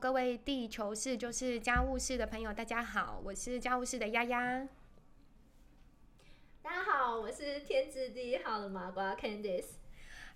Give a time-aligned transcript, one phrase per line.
[0.00, 4.66] 各位地球室就是家务室的朋友，大家好，我是家务室的丫丫。
[6.62, 9.66] 大家好，我是天之第一号的麻瓜 Candice。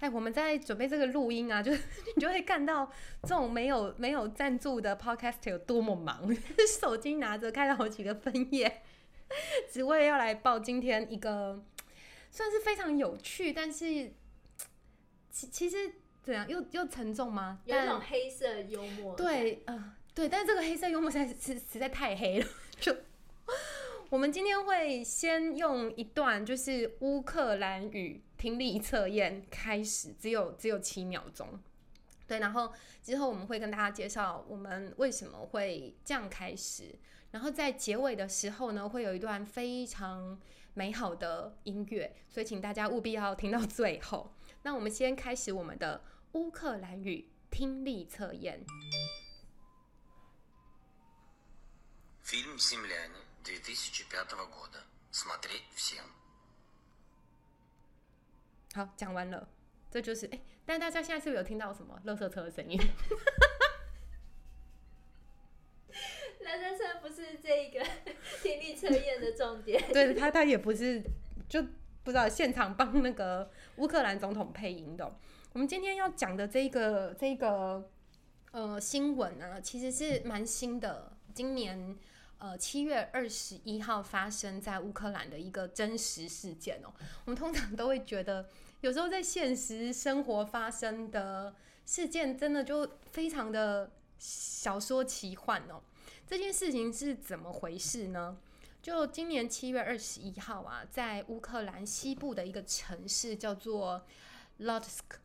[0.00, 1.82] 哎，我们在准备这个录音啊， 就是
[2.14, 2.93] 你就会看到
[3.23, 6.29] 这种没有没有赞助的 Podcast 有多么忙，
[6.79, 8.83] 手机拿着开了好几个分页，
[9.73, 11.65] 只为要来报今天一个
[12.31, 14.12] 算是非常有趣，但是
[15.31, 15.91] 其其实
[16.25, 17.61] 怎样又又沉重吗？
[17.66, 19.15] 有一种黑色幽默。
[19.15, 22.46] 对，呃，对，但是这个黑色幽默实在是实在太黑了，
[22.80, 22.96] 就。
[24.10, 31.48] 我们今天会先用一段就是乌克兰语听力测验开始，只有只有七秒钟，
[32.29, 36.95] 对，然后之后我们会跟大家介绍我们为什么会这样开始，
[37.32, 40.38] 然后在结尾的时候呢，会有一段非常
[40.73, 44.34] 美好的音乐，所以请大家务必要听到最后。
[44.63, 48.66] 那我们先开始我们的乌克兰语听力测验。
[52.24, 56.04] фильм земляне две тысячи пятого года смотреть всем
[58.76, 59.49] 好，讲完了，
[59.90, 62.79] 这就是哎，但大家现在是不是有听到什么垃圾车的声音？
[66.44, 67.84] 垃圾车不是这个
[68.42, 71.03] 听力测验的重点， 对他，他也不是，
[71.48, 71.62] 就
[72.03, 75.16] 不知道现场帮那个乌克兰总统配音的。
[75.53, 77.91] 我们今天要讲的这个这个
[78.53, 81.97] 呃新闻呢，其实是蛮新的，今年。
[82.37, 86.92] 呃，七月二十一号发生在乌克兰的一个真实事件哦。
[87.25, 88.47] 我们通常都会觉得，
[88.82, 91.54] 有时候在现实生活发生的
[91.87, 95.81] 事件，真的就非常的小说奇幻哦。
[96.27, 98.37] 这件事情是怎么回事呢？
[98.83, 104.05] 就今年七月二十一号啊，在乌克兰西部的一个城市叫做
[104.61, 105.19] Lodsk，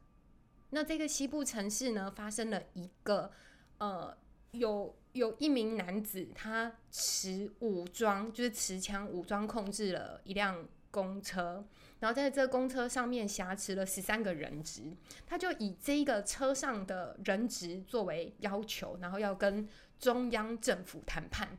[0.69, 3.31] 那这个西部城市呢，发生了一个
[3.79, 4.17] 呃
[4.51, 4.95] 有。
[5.13, 11.65] 有一名男子，他持武装，就是持枪武装控制了一辆公车，
[11.99, 14.83] 然后在这公车上面挟持了十三个人质。
[15.25, 19.67] 他就以这个车上的人质作为要求，然后要跟
[19.99, 21.57] 中央政府谈判。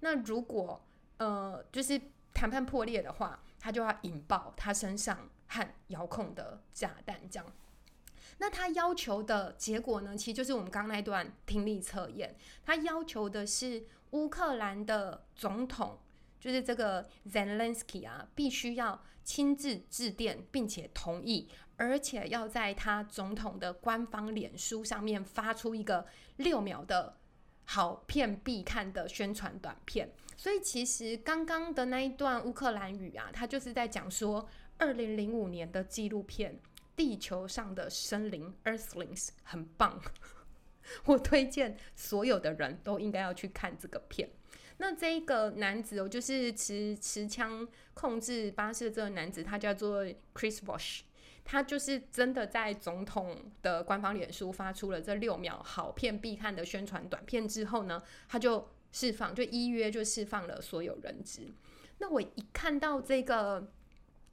[0.00, 0.84] 那如果
[1.18, 2.00] 呃，就是
[2.34, 7.46] 谈判破裂的话，他就要引爆他身上和遥控的炸弹，这样。
[8.38, 10.16] 那他要求的结果呢？
[10.16, 12.34] 其实就是我们刚刚那段听力测验。
[12.64, 16.00] 他要求的是乌克兰的总统，
[16.40, 26.04] 就是这个 Zelensky 啊，必须要亲自致电，并且同意，而且要在他总统的官方脸书上面发出一个
[26.38, 27.18] 六秒的
[27.72, 30.12] 好片必看的宣传短片。
[30.36, 36.60] 所以其实刚刚的那一段乌克兰语啊，他就是在讲说二零零五年的纪录片。
[36.94, 39.98] 地球上的生灵 Earthlings 很棒，
[41.06, 44.28] 我推荐所有的人都应该要去看这个片。
[44.76, 50.04] 那这个男子哦，就是持持枪控制巴士的这个男子，他叫做
[50.34, 51.00] Chris Bush，
[51.44, 61.52] 他就是真的在总统的官方脸书发出了这六秒好片必看的宣传短片之后呢，他就释放，就依约就释放了所有人质。
[61.98, 63.70] 那我一看到这个，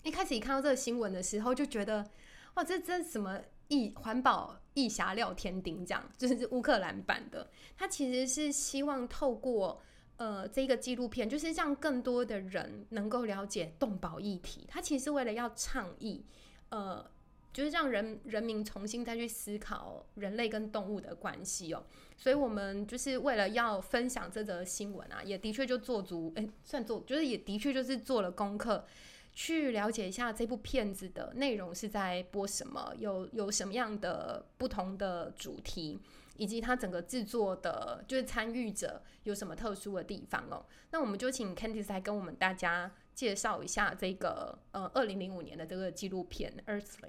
[0.04, 2.10] 一开始一看到这个新闻的时候，就觉得。
[2.56, 7.48] 哇，这这什么异环保异侠廖天丁这样，就是乌克兰版的。
[7.78, 9.80] 他其实是希望透过
[10.18, 14.66] 呃这个纪录片，就是让更多的人能够了解动保议题。
[14.68, 16.26] 他其实为了要倡议，
[16.70, 17.06] 呃，
[17.52, 21.84] 就是让人人民重新再去思考人类跟动物的关系哦。
[22.18, 28.86] 所以我们就是为了要分享这则新闻啊，也的确就做足，哎，算做，就是也的确就是做了功课。
[29.32, 35.98] 去了解一下这部片子的内容是在播什么，有有什么样的不同的主题，
[36.36, 40.66] 以及它整个制作的，就是参与者有什么特殊的地方哦。
[40.92, 47.08] 那我们就请 Candice 来跟我们大家介绍一下这个呃，二零零五年的这个纪录片《Earthling》。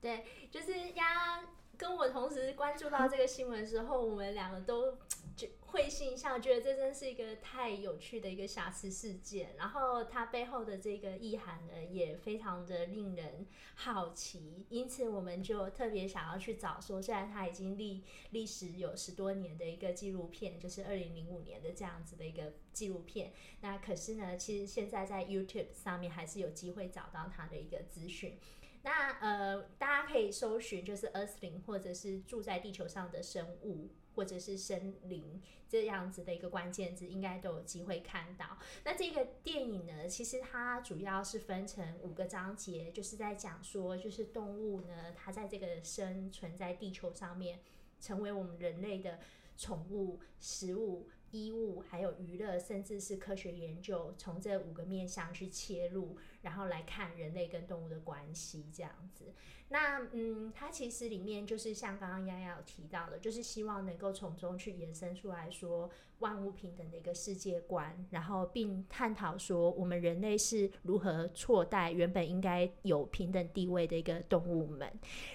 [0.00, 1.42] 对，就是呀。
[1.74, 4.98] 跟我同时关注到这个新闻的时候，我们两个都
[5.34, 9.56] 就会心一笑，觉得这真是一个太有趣的一个瑕疵事件。
[9.56, 14.66] 然后它背后的这个意涵呢，也非常的令人好奇。
[14.68, 23.32] 因此，我们就特别想要去找说，虽然它已经历历史有十多年的一个纪录片，就是二零零五年的这样子的一个纪录片，
[23.62, 28.38] 那可是呢，其实现在在 YouTube 上面还是有机会找到它的一个资讯。
[28.84, 38.58] 那呃，大家可以搜寻就是 Earthling，或者是住在地球上的生物，或者是森林这样子的一个关键字，应该都有机会看到。
[38.84, 47.60] 那这个电影呢，其实它主要是分成五个章节，就是在讲说，就是动物呢，它在这个生存在地球上面，
[48.00, 49.18] 成为我们人类的
[49.56, 51.08] 宠物、食物。
[51.32, 59.32] 衣物，还有娱乐，甚至是科学研究，从这五个面向去切入，然后来看人类跟动物的关系，这样子。
[59.68, 74.92] 那嗯，它其实里面就是像刚刚丫丫有提到的，就是希望能够从中去延伸出来说万物平等的一个世界观，然后并探讨说我们人类是如何错待原本应该有平等地位的一个动物们。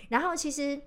[0.09, 0.79] 然后其实。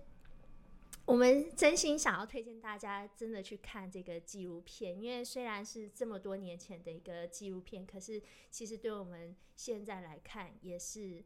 [1.10, 11.24] 我们真心想要推荐大家真的去看这个纪录片，因为虽然是这么多年前的一个纪录片，可是其实对我们现在来看也是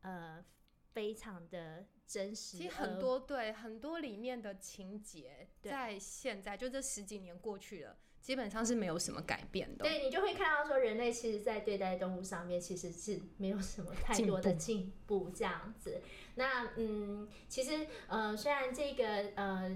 [0.00, 0.44] 呃
[0.92, 2.56] 非常的真实。
[2.56, 7.96] 其实很多对很多里面的情节，在现在就这十几年过去了。
[8.20, 9.84] 基本上是没有什么改变的。
[9.84, 16.02] 对你就会看到说，人类其实，在对待动物上面，其实是没有什么太多的进步这样子。
[16.38, 19.04] 那嗯，其实呃，虽然这个
[19.36, 19.74] 呃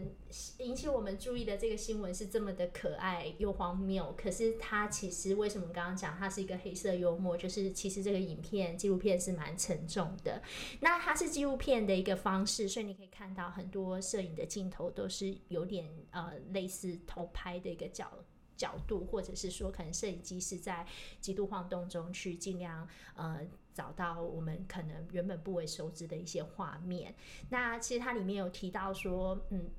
[0.58, 7.34] 引起我们注意的这个新闻是这么的可爱又荒谬，可是它其实为什么刚刚讲它是一个黑色幽默？
[7.36, 10.42] 就是其实这个影片纪录片是蛮沉重的。
[10.80, 18.12] 那它是纪录片的一个方式，所以你可以看到很多摄影的镜头都是有点呃类似偷拍的一个角。
[18.56, 20.86] 角度，或者是说，可能摄影机是在
[21.18, 23.40] 极度晃动中去尽量呃
[23.72, 27.14] 找到我们可能原本不为熟知的一些画面。
[27.48, 29.70] 那其实它里面有提到说，嗯，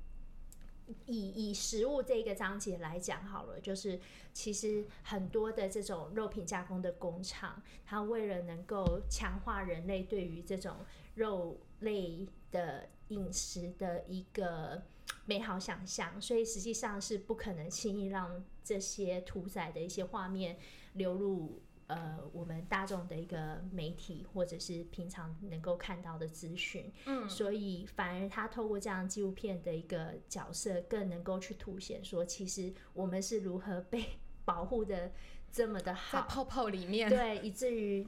[1.06, 4.00] 以以食物这个章节来讲好了，就是
[4.32, 10.76] 其实很多的这种肉品加工的工厂，它为了能够强化人类对于这种
[11.14, 14.82] 肉类的饮食的一个。
[15.24, 20.58] 美好想象，所以实际上是不可能轻易让这些屠宰的一些画面
[20.94, 26.92] 流入呃我们大众的一个媒体或者是平常能够看到的资讯。
[27.06, 34.04] 嗯，所以反而他透过这样纪录片的一个角色，更能够去凸显说，其实我们是如何被
[34.44, 35.12] 保护的
[35.50, 38.06] 这么的好，在泡泡里面，对，以至于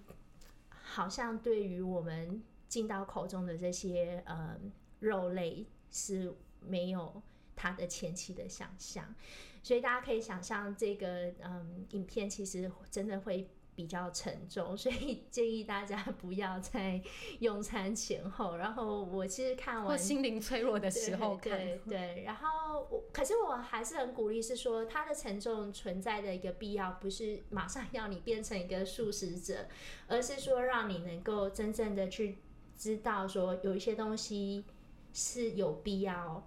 [0.69, 4.59] 好像对于我们进到口中的这些呃
[5.01, 6.35] 肉类是。
[6.67, 7.23] 没有
[7.55, 9.15] 他的前期的想象，
[9.63, 17.03] 所以大家可以想象这个嗯，影片其实真的会比较沉重，所以 建议大家不要在
[17.41, 18.57] 用餐前后。
[18.57, 22.23] 然后我其实看完心灵脆弱的时候看，对。
[22.25, 29.67] 然后我可是我还是很鼓励，是说它的沉重存在的一个必要，不是马上要你变成一个素食者，
[30.09, 32.39] 而是说让你能够真正的去
[32.77, 34.65] 知道说有一些东西
[35.13, 36.47] 是有必要。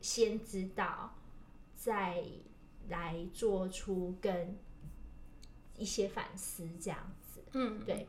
[0.00, 1.14] 先知道，
[1.76, 2.24] 再
[2.88, 4.58] 来做出跟
[5.82, 7.40] 一些反思，这样子。
[7.52, 8.06] 嗯，对。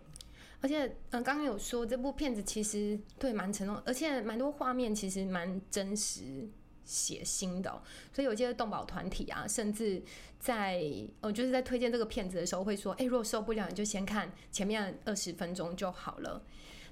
[0.62, 6.48] 而且，嗯，刚刚有说这部片子其实对蛮沉重，而且蛮多画面其实蛮真实、
[6.86, 7.82] 血腥的。
[8.14, 10.02] 所以有些动保团体啊，甚至
[10.40, 10.82] 在
[11.20, 16.42] 呃，就是在推荐这个片子的时候，会说：“哎，如果受不了，你就先看前面二十分钟就好了。”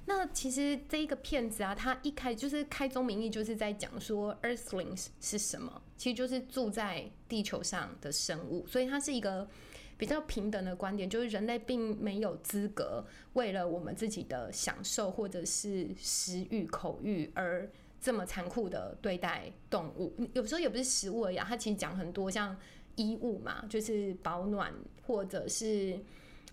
[0.05, 9.47] 那其实这一个片子啊，它一开就是开宗明义就是在讲说，Earthlings 是什么，其实就是住在地球上的生物，所以它是一个
[10.01, 17.69] 比较平等的观点，就是人类并没有资格为了我们自己的享受或者是食欲、口欲而
[18.00, 20.12] 这么残酷的对待动物。
[20.33, 22.58] 有时候也不是食物而已，它其实讲很多像
[22.96, 24.74] 衣物嘛，就是保暖
[25.05, 26.00] 或者是。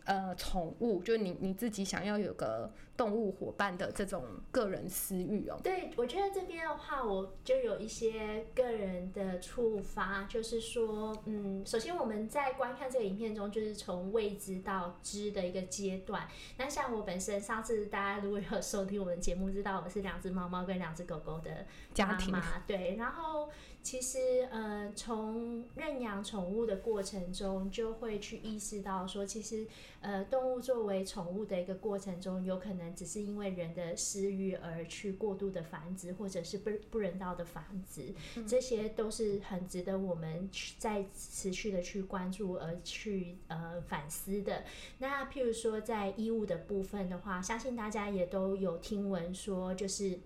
[0.04, 5.58] 呃，宠物就是你你自己想要有个动物伙伴的这种个人私欲哦。
[5.62, 16.26] 对，我觉得这边的话，我就有一些个人的触发，就是说，嗯，首先我们在观看这个影片中，就是从未知到知的一个阶段。
[16.56, 21.64] 那像我本身，上次大家如果有收听我们节目，知道我是两只猫猫跟两只狗狗的
[21.94, 23.48] 家庭嘛，对，然后。
[23.80, 29.66] 其实，呃，从认养宠物的过程中，就会去意识到说，其实，
[30.00, 38.14] 呃，动物作为宠物的一个过程中，有可能只是因为人的私欲而去过度的繁殖，或者是不不人道的繁殖，
[38.46, 44.64] 这些都是很值得我们在持续的去关注而去呃反思的。
[44.98, 50.20] 那譬如说，在衣物的部分的话，相信大家也都有听闻说，就是。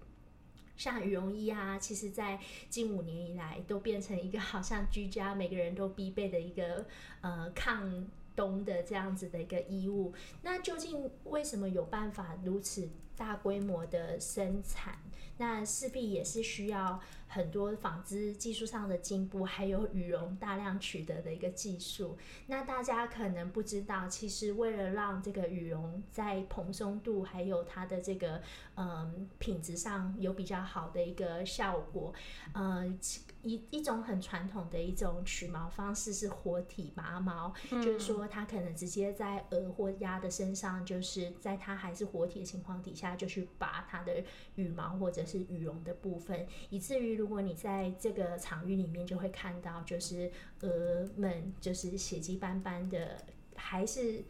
[0.74, 6.86] 像羽绒衣啊，其实，在近五年以来，都变成一个好像居家每个人都必备的一个
[7.20, 10.12] 呃抗冬的这样子的一个衣物。
[10.42, 14.98] 那究竟为什么有办法如此大规模的生产？
[15.38, 22.16] 那势必也是需要很多纺织技术上的进步，还有羽绒大量取得的一个技术。
[22.46, 28.40] 那大家可能不知道，其实为了让这个羽绒在蓬松度还有它的这个
[28.76, 32.12] 嗯品质上有比较好的一个效果，
[32.54, 32.98] 嗯。
[33.42, 44.22] 一一种很传统的一种取毛方式是活体拔毛，就是说它可能直接在鹅或鸭的身上，就是在它还是活体的情况底下，就去拔它的
[44.54, 53.24] 羽毛或者是羽绒的部分，以至于如果你在这个场域里面就会看到，就是鹅们就是血迹斑斑的，
[53.54, 54.22] 还是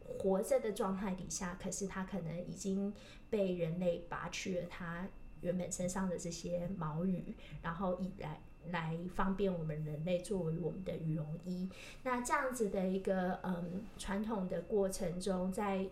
[0.00, 2.92] 活着的状态底下，可是它可能已经
[3.28, 5.08] 被人类拔去了它。
[5.42, 11.68] 原本身上的这些毛羽，然后以来来方便我们人类作为我们的羽绒衣。
[12.04, 15.84] 那这样子的一个嗯传统的过程中，在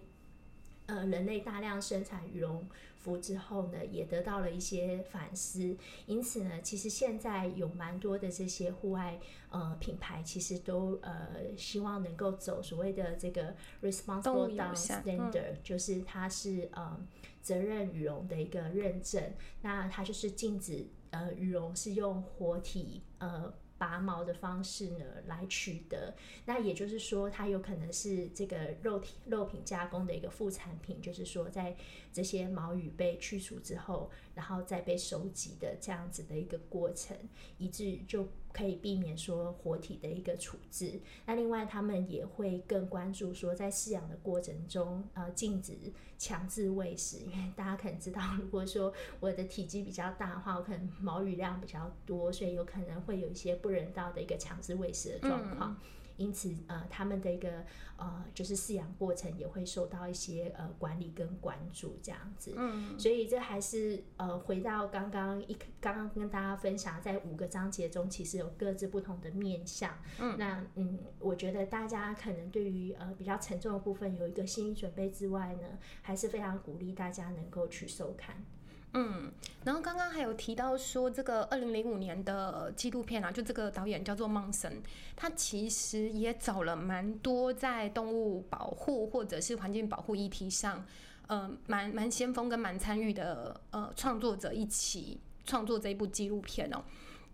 [0.90, 2.66] 呃人类大量生产羽绒
[2.98, 5.76] 服之后呢，也得到了一些反思。
[6.06, 9.18] 因此呢，其实现在有蛮多的这些户外
[9.50, 16.98] 呃品牌，其实都呃希望能够走所谓的这个 responsible down standard，就是它是呃。
[17.42, 19.32] 责任羽绒的一个认证，
[19.62, 31.74] 那它就是禁止呃羽绒是用活体呃拔毛的方式呢来取得，那也就是说它有可能是这个肉体肉品加工的一个副产品，就是说在
[32.12, 37.16] 这些毛羽被去除之后，然后再被收集的这样子的一个过程，
[37.56, 38.28] 以至于就。
[38.52, 41.00] 可以避免说活体的一个处置。
[41.26, 45.74] 那另外，他们也会更关注说，在饲养的过程中，呃，禁止
[46.18, 47.18] 强制喂食。
[47.18, 55.76] 因为大家可能知道，如果说我的体积比较大的话，我可能毛羽量比较多，所以有可能会有一些不人道的一个强制喂食的状况。
[56.20, 57.64] 因此，呃，他们的一个
[57.96, 62.52] 呃，就是饲养过程也会受到一些呃管理跟关注这样子。
[62.56, 69.96] 嗯，所以这还是呃，回到刚刚一刚刚跟大家分享，在五个章节中，其实有各自不同的面向。
[70.18, 78.44] 嗯，那嗯，我觉得大家可能对于呃比较沉重的部分有一个心理准备之外呢，还是非常鼓励大家能够去收看。
[78.92, 79.30] 嗯，
[79.64, 84.82] 然后刚刚还有提到说，这个二零零五年的纪录片啊，就这个导演叫做孟森，
[85.14, 90.84] 他其实也找了蛮多在动物保护或者是环境保护议题上，
[91.28, 96.82] 呃，蛮蛮先锋跟蛮参与的呃创作者一起创作这一部纪录片哦，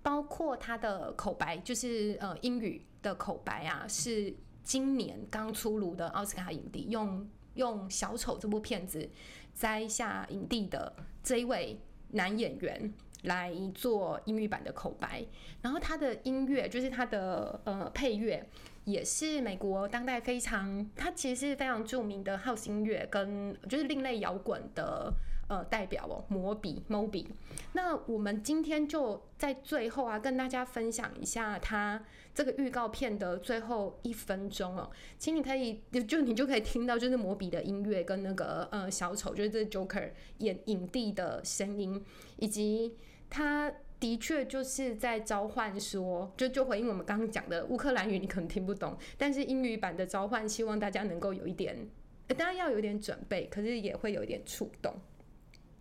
[0.03, 9.09] 包括他的口白，就是呃英语的口白啊，是今年刚出炉的奥斯卡影帝，用用小丑这部片子
[9.55, 10.95] 摘下影帝的。
[11.27, 11.77] 这一位
[12.13, 15.27] 男演员来做英语版的口白，
[15.61, 18.47] 然后他的音乐就是他的呃配乐，
[18.85, 25.13] 也是美国当代非常，他其实是非常著名的浩新乐跟就是另类摇滚的。
[25.49, 27.27] 呃，代表哦，摩比 Moby。
[27.73, 42.05] 那我们今天就在最后啊，跟大家分享一下他这个预告片的最后一分钟哦，请你可以就你就可以听到就是摩比的音乐跟那个呃小丑，就是这 Joker 演影帝的声音，
[42.39, 42.97] 以及
[43.31, 51.89] 他的确就是在召唤说，就就回应我们刚刚讲的乌克兰语，你可能听不懂，但是英语版的召唤，希望大家能够有一点，
[52.37, 54.93] 当然要有点准备，可是也会有一点触动。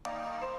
[0.06, 0.55] Bye.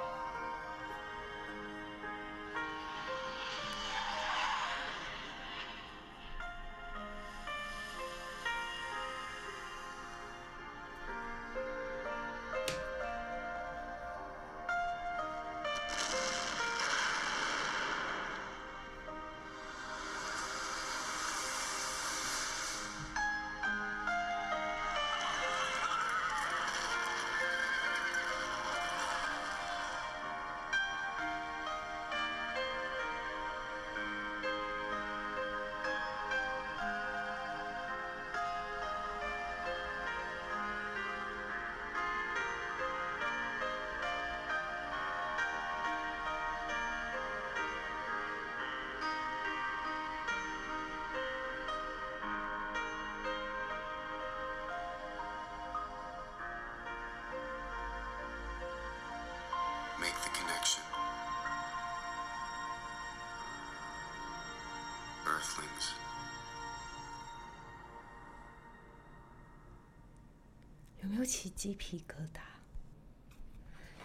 [71.06, 72.40] 有没有起鸡皮疙瘩？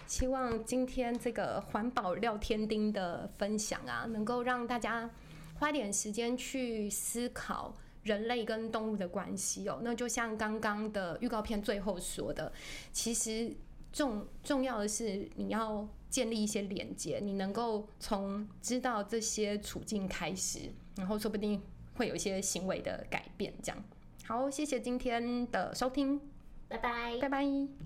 [0.05, 5.09] 希望今天这个环保廖天丁的分享啊，能够让大家
[5.55, 9.79] 花点时间去思考人类跟动物的关系哦。
[9.81, 12.53] 那就像刚刚的预告片最后说的，
[12.91, 13.51] 其实
[13.91, 21.59] 重重要的是你要建立一些连接，你能够从知道这些处境开始，然后说不定
[21.95, 23.51] 会有一些行为的改变。
[23.63, 23.83] 这样，
[24.25, 26.21] 好，谢谢今天的收听，
[26.71, 27.17] 拜拜。
[27.19, 27.71] 拜拜。